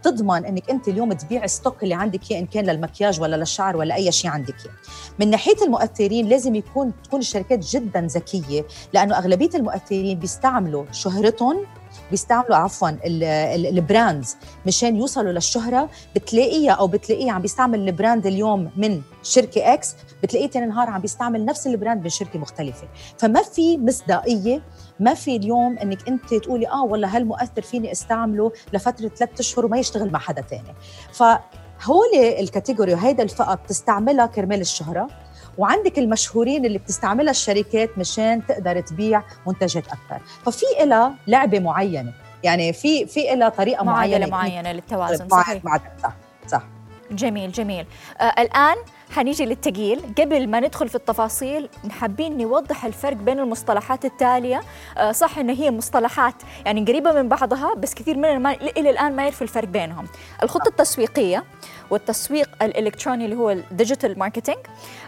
تضمن 0.03 0.45
إنك 0.45 0.69
أنت 0.69 0.87
اليوم 0.87 1.13
تبيع 1.13 1.45
stock 1.45 1.83
اللي 1.83 1.93
عندك 1.93 2.31
إياه 2.31 2.39
إن 2.39 2.45
كان 2.45 2.65
للمكياج 2.65 3.21
ولا 3.21 3.35
للشعر 3.35 3.77
ولا 3.77 3.95
أي 3.95 4.11
شيء 4.11 4.31
عندك 4.31 4.55
إياه. 4.65 4.73
من 5.19 5.29
ناحية 5.29 5.55
المؤثرين 5.65 6.27
لازم 6.27 6.55
يكون 6.55 6.91
تكون 7.03 7.19
الشركات 7.19 7.59
جدا 7.59 8.01
ذكية 8.01 8.65
لأنه 8.93 9.17
أغلبية 9.17 9.49
المؤثرين 9.55 10.19
بيستعملوا 10.19 10.85
شهرتهم 10.91 11.65
بيستعملوا 12.13 12.55
عفوا 12.55 12.89
ال 13.05 13.22
brands. 13.22 14.37
مشان 14.65 14.95
يوصلوا 14.95 15.31
للشهرة 15.31 15.89
بتلاقيها 16.15 16.71
أو 16.71 16.87
بتلاقيه 16.87 17.31
عم 17.31 17.41
بيستعمل 17.41 17.87
ال 17.87 17.94
brand 17.94 18.25
اليوم 18.27 18.71
من 18.77 19.01
شركة 19.23 19.73
X 19.73 19.95
بتلاقيه 20.23 20.47
ثاني 20.47 20.65
نهار 20.65 20.89
عم 20.89 21.01
بيستعمل 21.01 21.45
نفس 21.45 21.67
ال 21.67 21.73
brand 21.73 22.03
من 22.03 22.09
شركة 22.09 22.39
مختلفة. 22.39 22.87
فما 23.17 23.43
في 23.43 23.77
مصداقية 23.77 24.61
ما 24.99 25.13
في 25.13 25.35
اليوم 25.35 25.77
إنك 25.77 26.07
أنت 26.07 26.33
تقولي 26.33 26.67
آه 26.67 26.83
والله 26.83 27.15
هالمؤثر 27.15 27.61
فيني 27.61 27.91
أستعمله 27.91 28.51
لفترة 28.73 29.07
ثلاثة 29.07 29.39
أشهر 29.39 29.65
وما 29.65 29.77
يشتغل 29.77 30.11
مع 30.11 30.19
حدا 30.19 30.41
ثاني 30.41 30.73
فهول 31.13 32.15
ال 32.39 32.45
category 32.45 32.93
وهيدا 32.93 33.23
الفئة 33.23 33.53
بتستعملها 33.53 34.25
كرمال 34.25 34.61
الشهرة. 34.61 35.07
وعندك 35.57 35.99
المشهورين 35.99 36.65
اللي 36.65 36.77
بتستعملها 36.77 37.31
الشركات 37.31 37.97
مشان 37.97 38.45
تقدر 38.47 38.79
تبيع 38.79 39.23
منتجات 39.47 39.83
أكثر 39.87 40.21
ففي 40.45 40.65
لها 40.85 41.15
لعبة 41.27 41.59
معينة 41.59 42.13
يعني 42.43 42.73
في 42.73 43.05
في 43.05 43.35
لها 43.35 43.49
طريقة 43.49 43.83
معينة 43.83 44.25
معينة 44.27 44.71
للتوازن 44.71 45.29
صحيح. 45.29 45.63
صح 46.03 46.13
صح. 46.47 46.63
جميل 47.11 47.51
جميل. 47.51 47.85
آه 48.21 48.41
الآن 48.41 48.75
حنيجي 49.15 49.45
للثقيل 49.45 50.01
قبل 50.17 50.47
ما 50.47 50.59
ندخل 50.59 50.89
في 50.89 50.95
التفاصيل 50.95 51.69
حابين 51.89 52.37
نوضح 52.37 52.85
الفرق 52.85 53.17
بين 53.17 53.39
المصطلحات 53.39 54.05
التالية. 54.05 54.61
آه 54.97 55.11
صح 55.11 55.37
إن 55.37 55.49
هي 55.49 55.71
مصطلحات 55.71 56.35
يعني 56.65 56.85
قريبة 56.85 57.11
من 57.11 57.29
بعضها 57.29 57.73
بس 57.75 57.93
كثير 57.93 58.17
مننا 58.17 58.51
إلى 58.51 58.89
الآن 58.89 59.15
ما 59.15 59.23
يعرف 59.23 59.41
الفرق 59.41 59.67
بينهم. 59.67 60.07
الخطة 60.43 60.67
التسويقية 60.69 61.43
والتسويق 61.89 62.49
الإلكتروني 62.61 63.25
اللي 63.25 63.35
هو 63.35 63.51
ال 63.51 63.60
digital 63.60 64.19
marketing 64.19 64.57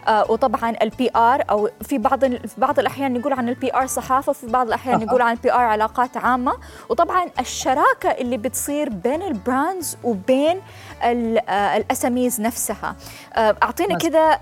آه 0.08 0.30
وطبعا 0.30 0.76
ال 0.82 1.10
PR 1.16 1.44
أو 1.50 1.70
في 1.82 1.98
بعض 1.98 2.24
في 2.24 2.54
بعض 2.58 2.78
الأحيان 2.78 3.12
نقول 3.12 3.32
عن 3.32 3.48
ال 3.48 3.74
PR 3.74 3.86
صحافة 3.86 4.30
وفي 4.30 4.46
بعض 4.46 4.66
الأحيان 4.66 4.98
نقول 5.04 5.22
عن 5.22 5.32
ال 5.32 5.52
PR 5.52 5.60
علاقات 5.60 6.16
عامة. 6.16 6.52
وطبعا 6.88 7.26
الشراكة 7.40 8.08
اللي 8.10 8.36
بتصير 8.36 8.88
بين 8.88 9.22
ال 9.22 9.33
brands 9.33 9.96
وبين 10.04 10.60
الأسامي 11.04 12.40
نفسها. 12.40 12.96
آه، 13.34 13.56
اعطينا 13.62 13.95
كذا 13.98 14.38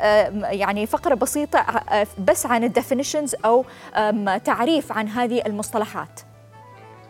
يعني 0.52 0.86
فقرة 0.86 1.14
بسيطة 1.14 1.58
آه، 1.58 2.06
بس 2.18 2.46
عن 2.46 2.64
ال 2.64 2.70
definitions 2.70 3.34
أو 3.44 3.64
تعريف 4.44 4.92
عن 4.92 5.08
هذه 5.08 5.42
المصطلحات. 5.46 6.20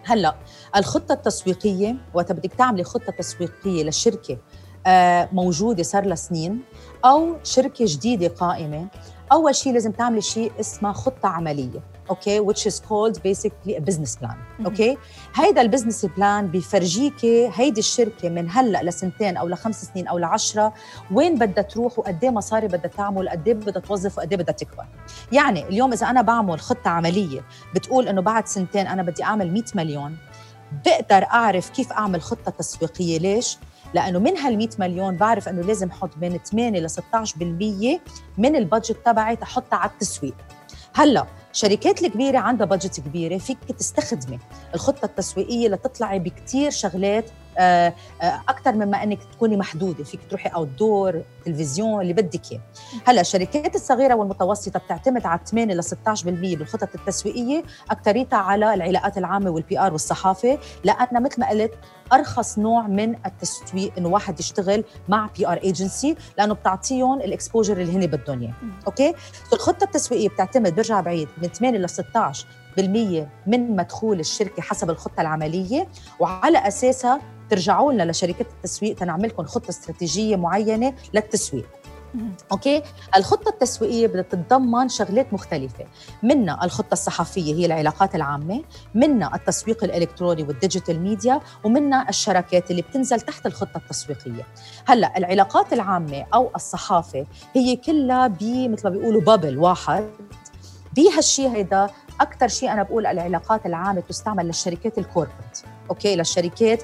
هلا 0.04 0.34
الخطة 0.76 1.12
التسويقية 1.12 1.96
وقت 2.14 2.32
بدك 2.32 2.54
تعملي 2.54 2.84
خطة 2.84 3.12
تسويقية 3.18 3.82
للشركه 3.82 4.38
آه، 4.86 5.28
موجودة 5.32 5.82
صار 5.82 6.06
لها 6.06 6.14
سنين 6.14 6.60
أو 7.04 7.36
شركة 7.44 7.84
جديدة 7.88 8.28
قائمة 8.28 8.88
أول 9.34 9.54
شيء 9.54 9.72
لازم 9.72 9.92
تعملي 9.92 10.20
شيء 10.20 10.52
اسمه 10.60 10.92
خطة 10.92 11.28
عملية 11.28 11.80
okay؟ 12.10 12.40
which 12.46 12.66
is 12.66 12.80
called 12.80 13.16
basically 13.16 13.74
a 13.76 13.80
business 13.80 14.16
plan 14.22 14.64
okay؟ 14.66 14.98
هيدا 15.34 15.60
ال 15.60 15.65
business 15.65 16.06
plan 16.06 16.46
بيفرجيكي 16.48 17.50
هيدي 17.54 17.80
الشركة 17.80 18.28
من 18.28 18.50
هلأ 18.50 18.82
لسنتين 18.82 19.36
أو 19.36 19.48
لخمس 19.48 19.84
سنين 19.84 20.08
أو 20.08 20.18
لعشرة 20.18 20.72
وين 21.12 21.38
بدها 21.38 21.64
تروح 21.64 21.98
وقد 21.98 22.24
إيه 22.24 22.30
مصاري 22.30 22.66
بدها 22.66 22.86
تعمل 22.96 23.28
قد 23.28 23.48
إيه 23.48 23.54
بدها 23.54 23.82
توظف 23.82 24.18
وقد 24.18 24.32
إيه 24.32 24.38
بدها 24.38 24.54
تكبر. 24.54 24.86
يعني 25.32 25.68
اليوم 25.68 25.92
إذا 25.92 26.06
أنا 26.10 26.22
بعمل 26.22 26.60
خطة 26.60 26.88
عملية 26.90 27.40
بتقول 27.74 28.08
إنه 28.08 28.20
بعد 28.22 28.46
سنتين 28.46 28.86
أنا 28.86 29.02
بدي 29.02 29.24
أعمل 29.24 29.52
100 29.52 29.62
مليون 29.74 30.16
بقدر 30.86 31.24
أعرف 31.24 31.70
كيف 31.70 31.92
أعمل 31.92 32.22
خطة 32.22 32.50
تسويقية؟ 32.50 33.18
ليش؟ 33.18 33.58
لأنه 33.94 34.18
من 34.18 34.36
هال 34.36 34.58
100 34.58 34.68
مليون 34.78 35.16
بعرف 35.16 35.48
إنه 35.48 35.62
لازم 35.62 35.88
أحط 35.88 36.10
بين 36.16 36.38
8 36.38 36.80
ل 36.80 36.90
16% 36.90 38.00
من 38.38 38.56
ال 38.56 38.62
budget 38.62 38.96
تبعي 39.04 39.36
تحطها 39.36 39.76
على 39.76 39.90
التسويق. 39.90 40.34
هلأ 40.94 41.26
الشركات 41.52 42.02
الكبيرة 42.02 42.38
عندها 42.38 42.66
budget 42.66 43.00
كبيرة 43.00 43.38
فيك 43.38 43.58
تستخدمي 43.78 44.38
الخطة 44.74 45.06
التسويقية 45.06 45.68
لتطلعي 45.68 46.18
بكثير 46.18 46.70
شغلات 46.70 47.24
أكثر 48.48 48.72
مما 48.72 49.02
أنك 49.02 49.18
تكوني 49.32 49.56
محدودة 49.56 50.04
فيك 50.04 50.20
تروحي 50.30 50.48
outdoor 50.48 51.22
تلفزيون 51.44 52.00
اللي 52.00 52.12
بدك 52.12 52.52
إياه. 52.52 52.60
هلأ 53.06 53.20
الشركات 53.20 53.74
الصغيرة 53.74 54.14
والمتوسطة 54.14 54.80
بتعتمد 54.80 55.26
على 55.26 55.40
8 55.46 55.74
ل 55.74 55.82
16% 55.82 55.88
بالخطط 56.58 56.88
التسويقية 56.94 57.62
اكثريتها 57.90 58.38
على 58.38 58.74
العلاقات 58.74 59.18
العامة 59.18 59.50
وال 59.50 59.78
PR 59.78 59.92
والصحافة 59.92 60.58
لانها 60.84 61.20
مثل 61.20 61.40
ما 61.40 61.48
قلت 61.50 61.72
أرخص 62.12 62.58
نوع 62.58 62.86
من 62.86 63.16
التسويق 63.26 63.92
إنه 63.98 64.08
واحد 64.08 64.40
يشتغل 64.40 64.84
مع 65.08 65.30
PR 65.38 65.56
agency 65.56 66.16
لأنه 66.38 66.54
بتعطيهم 66.54 67.20
ال 67.20 67.27
exposure 67.27 67.80
اللي 67.80 67.92
هن 67.96 68.06
بدهم 68.06 68.42
اياه 68.42 68.52
okay؟ 68.86 69.14
الخطة 69.52 69.84
التسويقية 69.84 70.28
بتعتمد 70.28 70.74
برجع 70.74 71.00
بعيد 71.00 71.28
من 71.42 71.48
8 71.48 71.78
ل 71.78 71.88
16 71.88 72.46
بالمية 72.46 72.63
من 73.46 73.76
مدخول 73.76 74.20
الشركة 74.20 74.62
حسب 74.62 74.90
الخطة 74.90 75.20
العملية 75.20 75.88
وعلى 76.20 76.68
أساسها 76.68 77.20
ترجعوا 77.50 77.92
لنا 77.92 78.02
لشركات 78.02 78.46
التسويق 78.46 78.96
تنعملكم 78.96 79.44
خطة 79.44 79.70
استراتيجية 79.70 80.36
معينة 80.36 80.94
للتسويق. 81.14 81.66
okay؟ 82.52 82.82
الخطة 83.16 83.48
التسويقية 83.48 84.06
بدها 84.06 84.22
تتضمن 84.22 84.88
شغلات 84.88 85.32
مختلفة. 85.32 85.84
منها 86.22 86.64
الخطة 86.64 86.92
الصحفية 86.92 87.54
هي 87.54 87.66
العلاقات 87.66 88.14
العامة 88.14 88.62
منها 88.94 89.34
التسويق 89.34 89.84
الإلكتروني 89.84 90.42
وال 90.42 90.55
digital 90.55 91.00
media 91.00 91.40
ومنها 91.64 92.08
الشراكات 92.08 92.70
اللي 92.70 92.82
بتنزل 92.82 93.20
تحت 93.20 93.46
الخطة 93.46 93.76
التسويقية. 93.76 94.46
هلأ 94.86 95.18
العلاقات 95.18 95.72
العامة 95.72 96.26
أو 96.34 96.50
الصحافة 96.56 97.26
هي 97.54 97.76
كلها 97.76 98.28
مثل 98.42 98.84
ما 98.84 98.90
بيقولوا 98.90 99.20
bubble 99.20 99.58
واحد. 99.58 100.10
بهالشيء 100.96 101.48
هيدا 101.48 101.90
أكثر 102.20 102.48
شيء 102.48 102.72
أنا 102.72 102.82
بقول 102.82 103.06
العلاقات 103.06 103.66
العامة 103.66 104.00
تستعمل 104.00 104.46
للشركات 104.46 104.98
ال 104.98 105.04
corporate 105.04 105.58
okay؟ 105.90 106.16
للشركات 106.16 106.82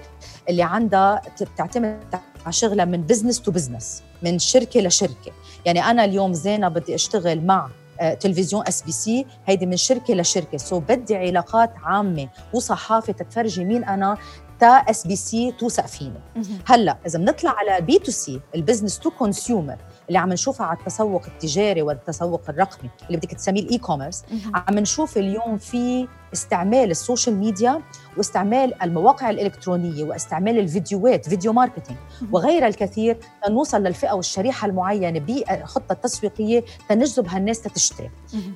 اللي 0.49 0.62
عندها 0.62 1.22
بتعتمد 1.40 2.20
على 2.44 2.52
شغلها 2.52 2.84
من 2.84 3.02
business 3.02 3.40
to 3.40 3.50
business 3.50 4.02
من 4.22 4.38
شركة 4.38 4.80
لشركة. 4.80 5.32
يعني 5.64 5.80
أنا 5.84 6.04
اليوم 6.04 6.32
زينة 6.32 6.68
بدي 6.68 6.94
أشتغل 6.94 7.46
مع 7.46 7.70
آه، 8.00 8.14
تلفزيون 8.14 8.64
SBC 8.69 9.26
هيدي 9.46 9.66
من 9.66 9.76
شركة 9.76 10.14
لشركة. 10.14 10.58
so 10.59 10.80
بدي 10.80 11.16
علاقات 11.16 11.72
عامة 11.82 12.28
وصحافة 12.52 13.12
تتفرجي 13.12 13.64
مين 13.64 13.84
أنا 13.84 14.16
تا 14.60 14.66
SBC 14.66 15.52
توثق 15.52 15.87
فيني 15.87 16.20
هلأ 16.66 16.96
إذا 17.06 17.18
بنطلع 17.18 17.50
على 17.50 17.80
B 17.80 17.99
to 17.99 18.11
C 18.11 18.40
ال 18.54 18.59
business 18.59 18.99
to 18.99 19.11
consumer 19.11 19.76
اللي 20.11 20.19
عم 20.19 20.33
نشوفها 20.33 20.67
على 20.67 20.79
التسوق 20.79 21.23
التجاري 21.26 21.83
والتسوق 21.83 22.43
الرقمي 22.49 22.90
اللي 23.07 23.17
بدك 23.17 23.35
تسميه 23.35 23.61
ال 23.62 23.78
e-commerce 23.78 24.23
عم 24.55 24.79
نشوف 24.79 25.17
اليوم 25.19 25.59
في 25.59 26.09
استعمال 26.33 26.90
ال 26.90 26.97
social 26.97 27.37
media 27.37 27.83
واستعمال 28.17 28.83
المواقع 28.83 29.31
الإلكترونية 29.31 30.05
واستعمال 30.05 30.59
الفيديوهات 30.59 31.29
video 31.28 31.52
marketing. 31.52 31.99
وغيرها 32.33 32.69
الكثير 32.69 33.19
لنوصل 33.49 33.83
للفئة 33.83 34.12
والشريحة 34.12 34.67
المعينة 34.69 35.21
بخطة 35.21 35.95
تسويقية 35.95 36.64
تنجذب 36.88 37.29
هالناس 37.29 37.62
تشتري 37.62 38.11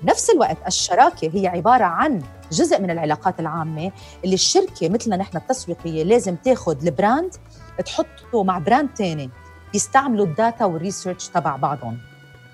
نفس 0.05 0.31
الوقت 0.31 0.57
الشراكة 0.67 1.31
هي 1.35 1.47
عبارة 1.47 1.85
عن 1.85 2.23
جزء 2.53 2.81
من 2.81 2.91
العلاقات 2.91 3.41
العامة 3.41 3.93
اللي 4.25 4.35
الشركة 4.35 4.89
مثلنا 4.89 5.17
نحن 5.17 5.37
التسويقية 5.37 6.03
لازم 6.03 6.37
تاخذ 6.37 6.87
ال 6.87 6.95
brand 6.95 7.35
تحطه 7.87 8.43
مع 8.45 8.59
brand 8.59 8.89
ثاني 8.99 9.31
بيستعملوا 9.75 10.27
ال 10.27 10.34
data 10.34 10.65
وال 10.65 10.77
research 10.77 11.29
تبع 11.29 11.57
بعضهم. 11.57 11.99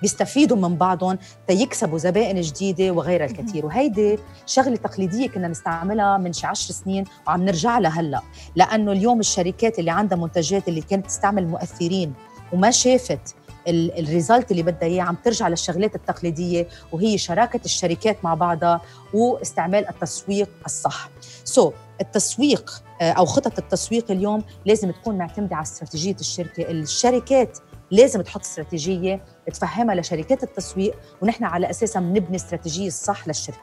بيستفيدوا 0.01 0.57
من 0.57 0.75
بعضهم 0.75 1.17
تيكسبوا 1.47 1.97
زبائن 1.97 2.41
جديدة 2.41 2.91
وغيرها 2.91 3.25
الكثير. 3.25 3.65
وهيدي 3.65 4.19
شغلة 4.45 4.75
تقليدية 4.75 5.29
كنا 5.29 5.47
نستعملها 5.47 6.17
من 6.17 6.33
شي 6.33 6.47
10 6.47 6.73
سنين 6.73 7.03
وعم 7.27 7.45
نرجع 7.45 7.79
لها 7.79 8.01
هلا. 8.01 8.21
لأنه 8.55 8.91
اليوم 8.91 9.19
الشركات 9.19 9.79
اللي 9.79 9.91
عندها 9.91 10.17
منتجات 10.17 10.67
اللي 10.67 10.81
كانت 10.81 11.05
تستعمل 11.05 11.47
مؤثرين 11.47 12.13
وما 12.53 12.71
شافت 12.71 13.35
ال 13.67 13.79
result 13.79 14.51
اللي 14.51 14.63
بدها 14.63 14.89
اياه 14.89 15.03
عم 15.03 15.15
ترجع 15.15 15.47
للشغلات 15.47 15.95
التقليدية 15.95 16.67
وهي 16.91 17.17
شراكة 17.17 17.59
الشركات 17.65 18.17
مع 18.23 18.33
بعضها 18.33 18.81
واستعمال 19.13 19.89
التسويق 19.89 20.49
الصح. 20.65 21.09
سو 21.43 21.69
so, 21.69 21.73
التسويق 22.01 22.83
أو 23.01 23.25
خطط 23.25 23.59
التسويق 23.59 24.11
اليوم 24.11 24.43
لازم 24.65 24.91
تكون 24.91 25.17
معتمدة 25.17 25.55
على 25.55 25.63
استراتيجية 25.63 26.15
الشركة. 26.19 26.71
الشركات 26.71 27.57
لازم 27.91 28.21
تحط 28.21 28.41
استراتيجية 28.41 29.23
تفهمها 29.53 29.95
لشركات 29.95 30.43
التسويق 30.43 30.95
ونحن 31.21 31.43
على 31.43 31.69
أساسها 31.69 32.01
بنبني 32.01 32.35
استراتيجية 32.35 32.87
الصح 32.87 33.27
للشركة. 33.27 33.59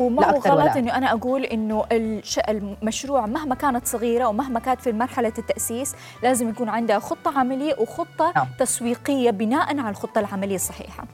وما 0.00 0.30
هو 0.30 0.38
غلط 0.38 0.76
إنه 0.76 0.96
أنا 0.96 1.12
أقول 1.12 1.44
إنه 1.44 1.84
المشروع 2.48 3.26
مهما 3.26 3.54
كانت 3.54 3.86
صغيرة 3.86 4.26
ومهما 4.28 4.60
كانت 4.60 4.80
في 4.80 4.92
مرحلة 4.92 5.32
التأسيس 5.38 5.94
لازم 6.22 6.48
يكون 6.48 6.68
عندها 6.68 6.98
خطة 6.98 7.38
عملية 7.38 7.76
وخطة 7.78 8.32
نعم. 8.36 8.46
تسويقية 8.58 9.30
بناء 9.30 9.78
على 9.78 9.90
الخطة 9.90 10.18
العملية 10.18 10.54
الصحيحة. 10.56 11.04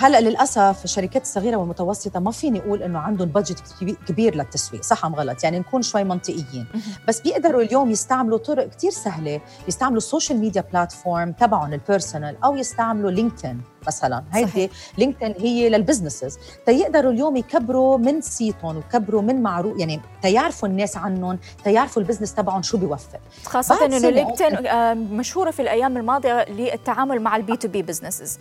هلا 0.00 0.20
للاسف 0.20 0.84
الشركات 0.84 1.22
الصغيره 1.22 1.56
والمتوسطه 1.56 2.20
ما 2.20 2.30
فيني 2.30 2.60
أقول 2.60 2.82
انه 2.82 2.98
عندهم 2.98 3.28
budget 3.28 3.62
كبير 4.08 4.34
للتسويق 4.34 4.82
صح 4.82 5.04
ام 5.04 5.14
غلط؟ 5.14 5.44
يعني 5.44 5.58
نكون 5.58 5.82
شوي 5.82 6.04
منطقيين. 6.04 6.66
بس 7.08 7.20
بيقدروا 7.20 7.62
اليوم 7.62 7.90
يستعملوا 7.90 8.38
طرق 8.38 8.68
كثير 8.68 8.90
سهلة 8.90 9.40
يستعملوا 9.68 9.98
ال 9.98 10.04
social 10.04 10.38
media 10.38 10.64
platform 10.72 11.32
تبعهم 11.32 11.72
ال 11.72 11.79
personal 11.79 12.36
أو 12.44 12.56
يستعملوا 12.56 13.10
LinkedIn 13.10 13.60
مثلا. 13.86 14.24
هيدي 14.32 14.70
LinkedIn 14.98 15.34
هي 15.38 15.68
لل 15.68 15.80
businesses 15.80 16.38
تيقدروا 16.66 17.12
اليوم 17.12 17.36
يكبروا 17.36 17.98
من 17.98 18.20
صيتهم 18.20 18.76
ويكبروا 18.76 19.22
من 19.22 19.42
معروف 19.42 19.78
يعني 19.78 20.00
تيعرفوا 20.22 20.68
الناس 20.68 20.96
عنهم 20.96 21.38
تيعرفوا 21.64 22.02
ال 22.02 22.06
business 22.06 22.34
تبعهم 22.34 22.62
شو 22.62 22.78
بيوفر. 22.78 23.18
خاصة 23.44 23.84
إنه 23.84 23.98
LinkedIn 23.98 24.66
آه، 24.66 24.94
مشهورة 24.94 25.50
في 25.50 25.62
الأيام 25.62 25.96
الماضية 25.96 26.44
للتعامل 26.44 27.20
مع 27.20 27.36
ال 27.36 27.46
B 27.46 27.56
to 27.56 27.68
B 27.68 27.82
businesses 27.82 28.38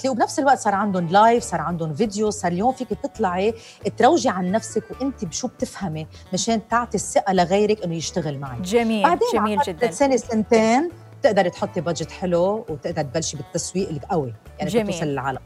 تلاقوا 0.00 0.16
وبنفس 0.16 0.38
الوقت 0.38 0.58
صار 0.58 0.74
عندهم 0.74 1.08
live 1.08 1.44
صار 1.44 1.60
عندهم 1.60 1.94
فيديو 1.94 2.30
صار 2.30 2.52
اليوم 2.52 2.72
فيك 2.72 2.88
تطلعي 2.88 3.54
تروجي 3.96 4.28
عن 4.28 4.52
نفسك 4.52 4.82
وانت 4.90 5.24
بشو 5.24 5.48
بتفهمي 5.48 6.06
مشان 6.32 6.68
تعطي 6.68 6.94
الثقة 6.94 7.32
لغيرك 7.32 7.84
إنه 7.84 7.94
يشتغل 7.94 8.38
معك. 8.38 8.60
جميل 8.60 9.02
بعدين 9.02 9.28
جميل 9.34 9.58
جدا. 9.66 9.90
سنة 9.90 10.16
سنتين 10.16 10.90
تقدري 11.22 11.50
تحطي 11.50 11.80
budget 11.80 12.10
حلو 12.10 12.66
وتقدر 12.68 13.02
تبلشي 13.02 13.36
بالتسويق 13.36 13.88
القوي 13.88 14.34
يعني 14.58 14.70
جميل. 14.70 14.86
توصل 14.86 15.06
للعالم. 15.06 15.40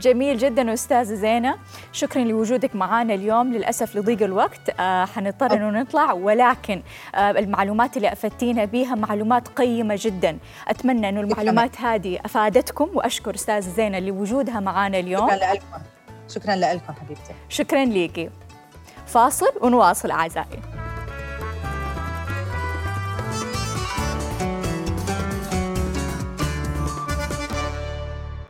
جميل 0.00 0.38
جدا 0.38 0.72
استاذه 0.72 1.14
زينة. 1.14 1.54
شكرا 1.92 2.24
لوجودك 2.24 2.76
معنا 2.76 3.14
اليوم. 3.14 3.52
للأسف 3.52 3.96
لضيق 3.96 4.22
الوقت 4.22 4.80
آه 4.80 5.04
حنضطر 5.04 5.52
إنه 5.52 5.80
نطلع 5.80 6.12
ولكن 6.12 6.82
آه 7.14 7.30
المعلومات 7.30 7.96
اللي 7.96 8.12
أفدتينا 8.12 8.64
بها 8.64 8.94
معلومات 8.94 9.48
قيمة 9.48 9.98
جدا. 9.98 10.38
أتمنى 10.68 11.08
إنه 11.08 11.20
المعلومات 11.20 11.80
هذه 11.80 12.18
أفادتكم 12.24 12.88
وأشكر 12.94 13.34
استاذه 13.34 13.68
زينة 13.68 13.98
لوجودها 13.98 14.60
معنا 14.60 14.98
اليوم. 14.98 15.30
شكرا 15.30 15.54
لكم. 15.54 15.66
شكرا 16.28 16.56
لكم 16.56 16.92
حبيبتي. 16.92 17.34
شكرا 17.48 17.84
ليكي. 17.84 18.30
فاصل 19.06 19.52
ونواصل 19.60 20.10
أعزائي. 20.10 20.58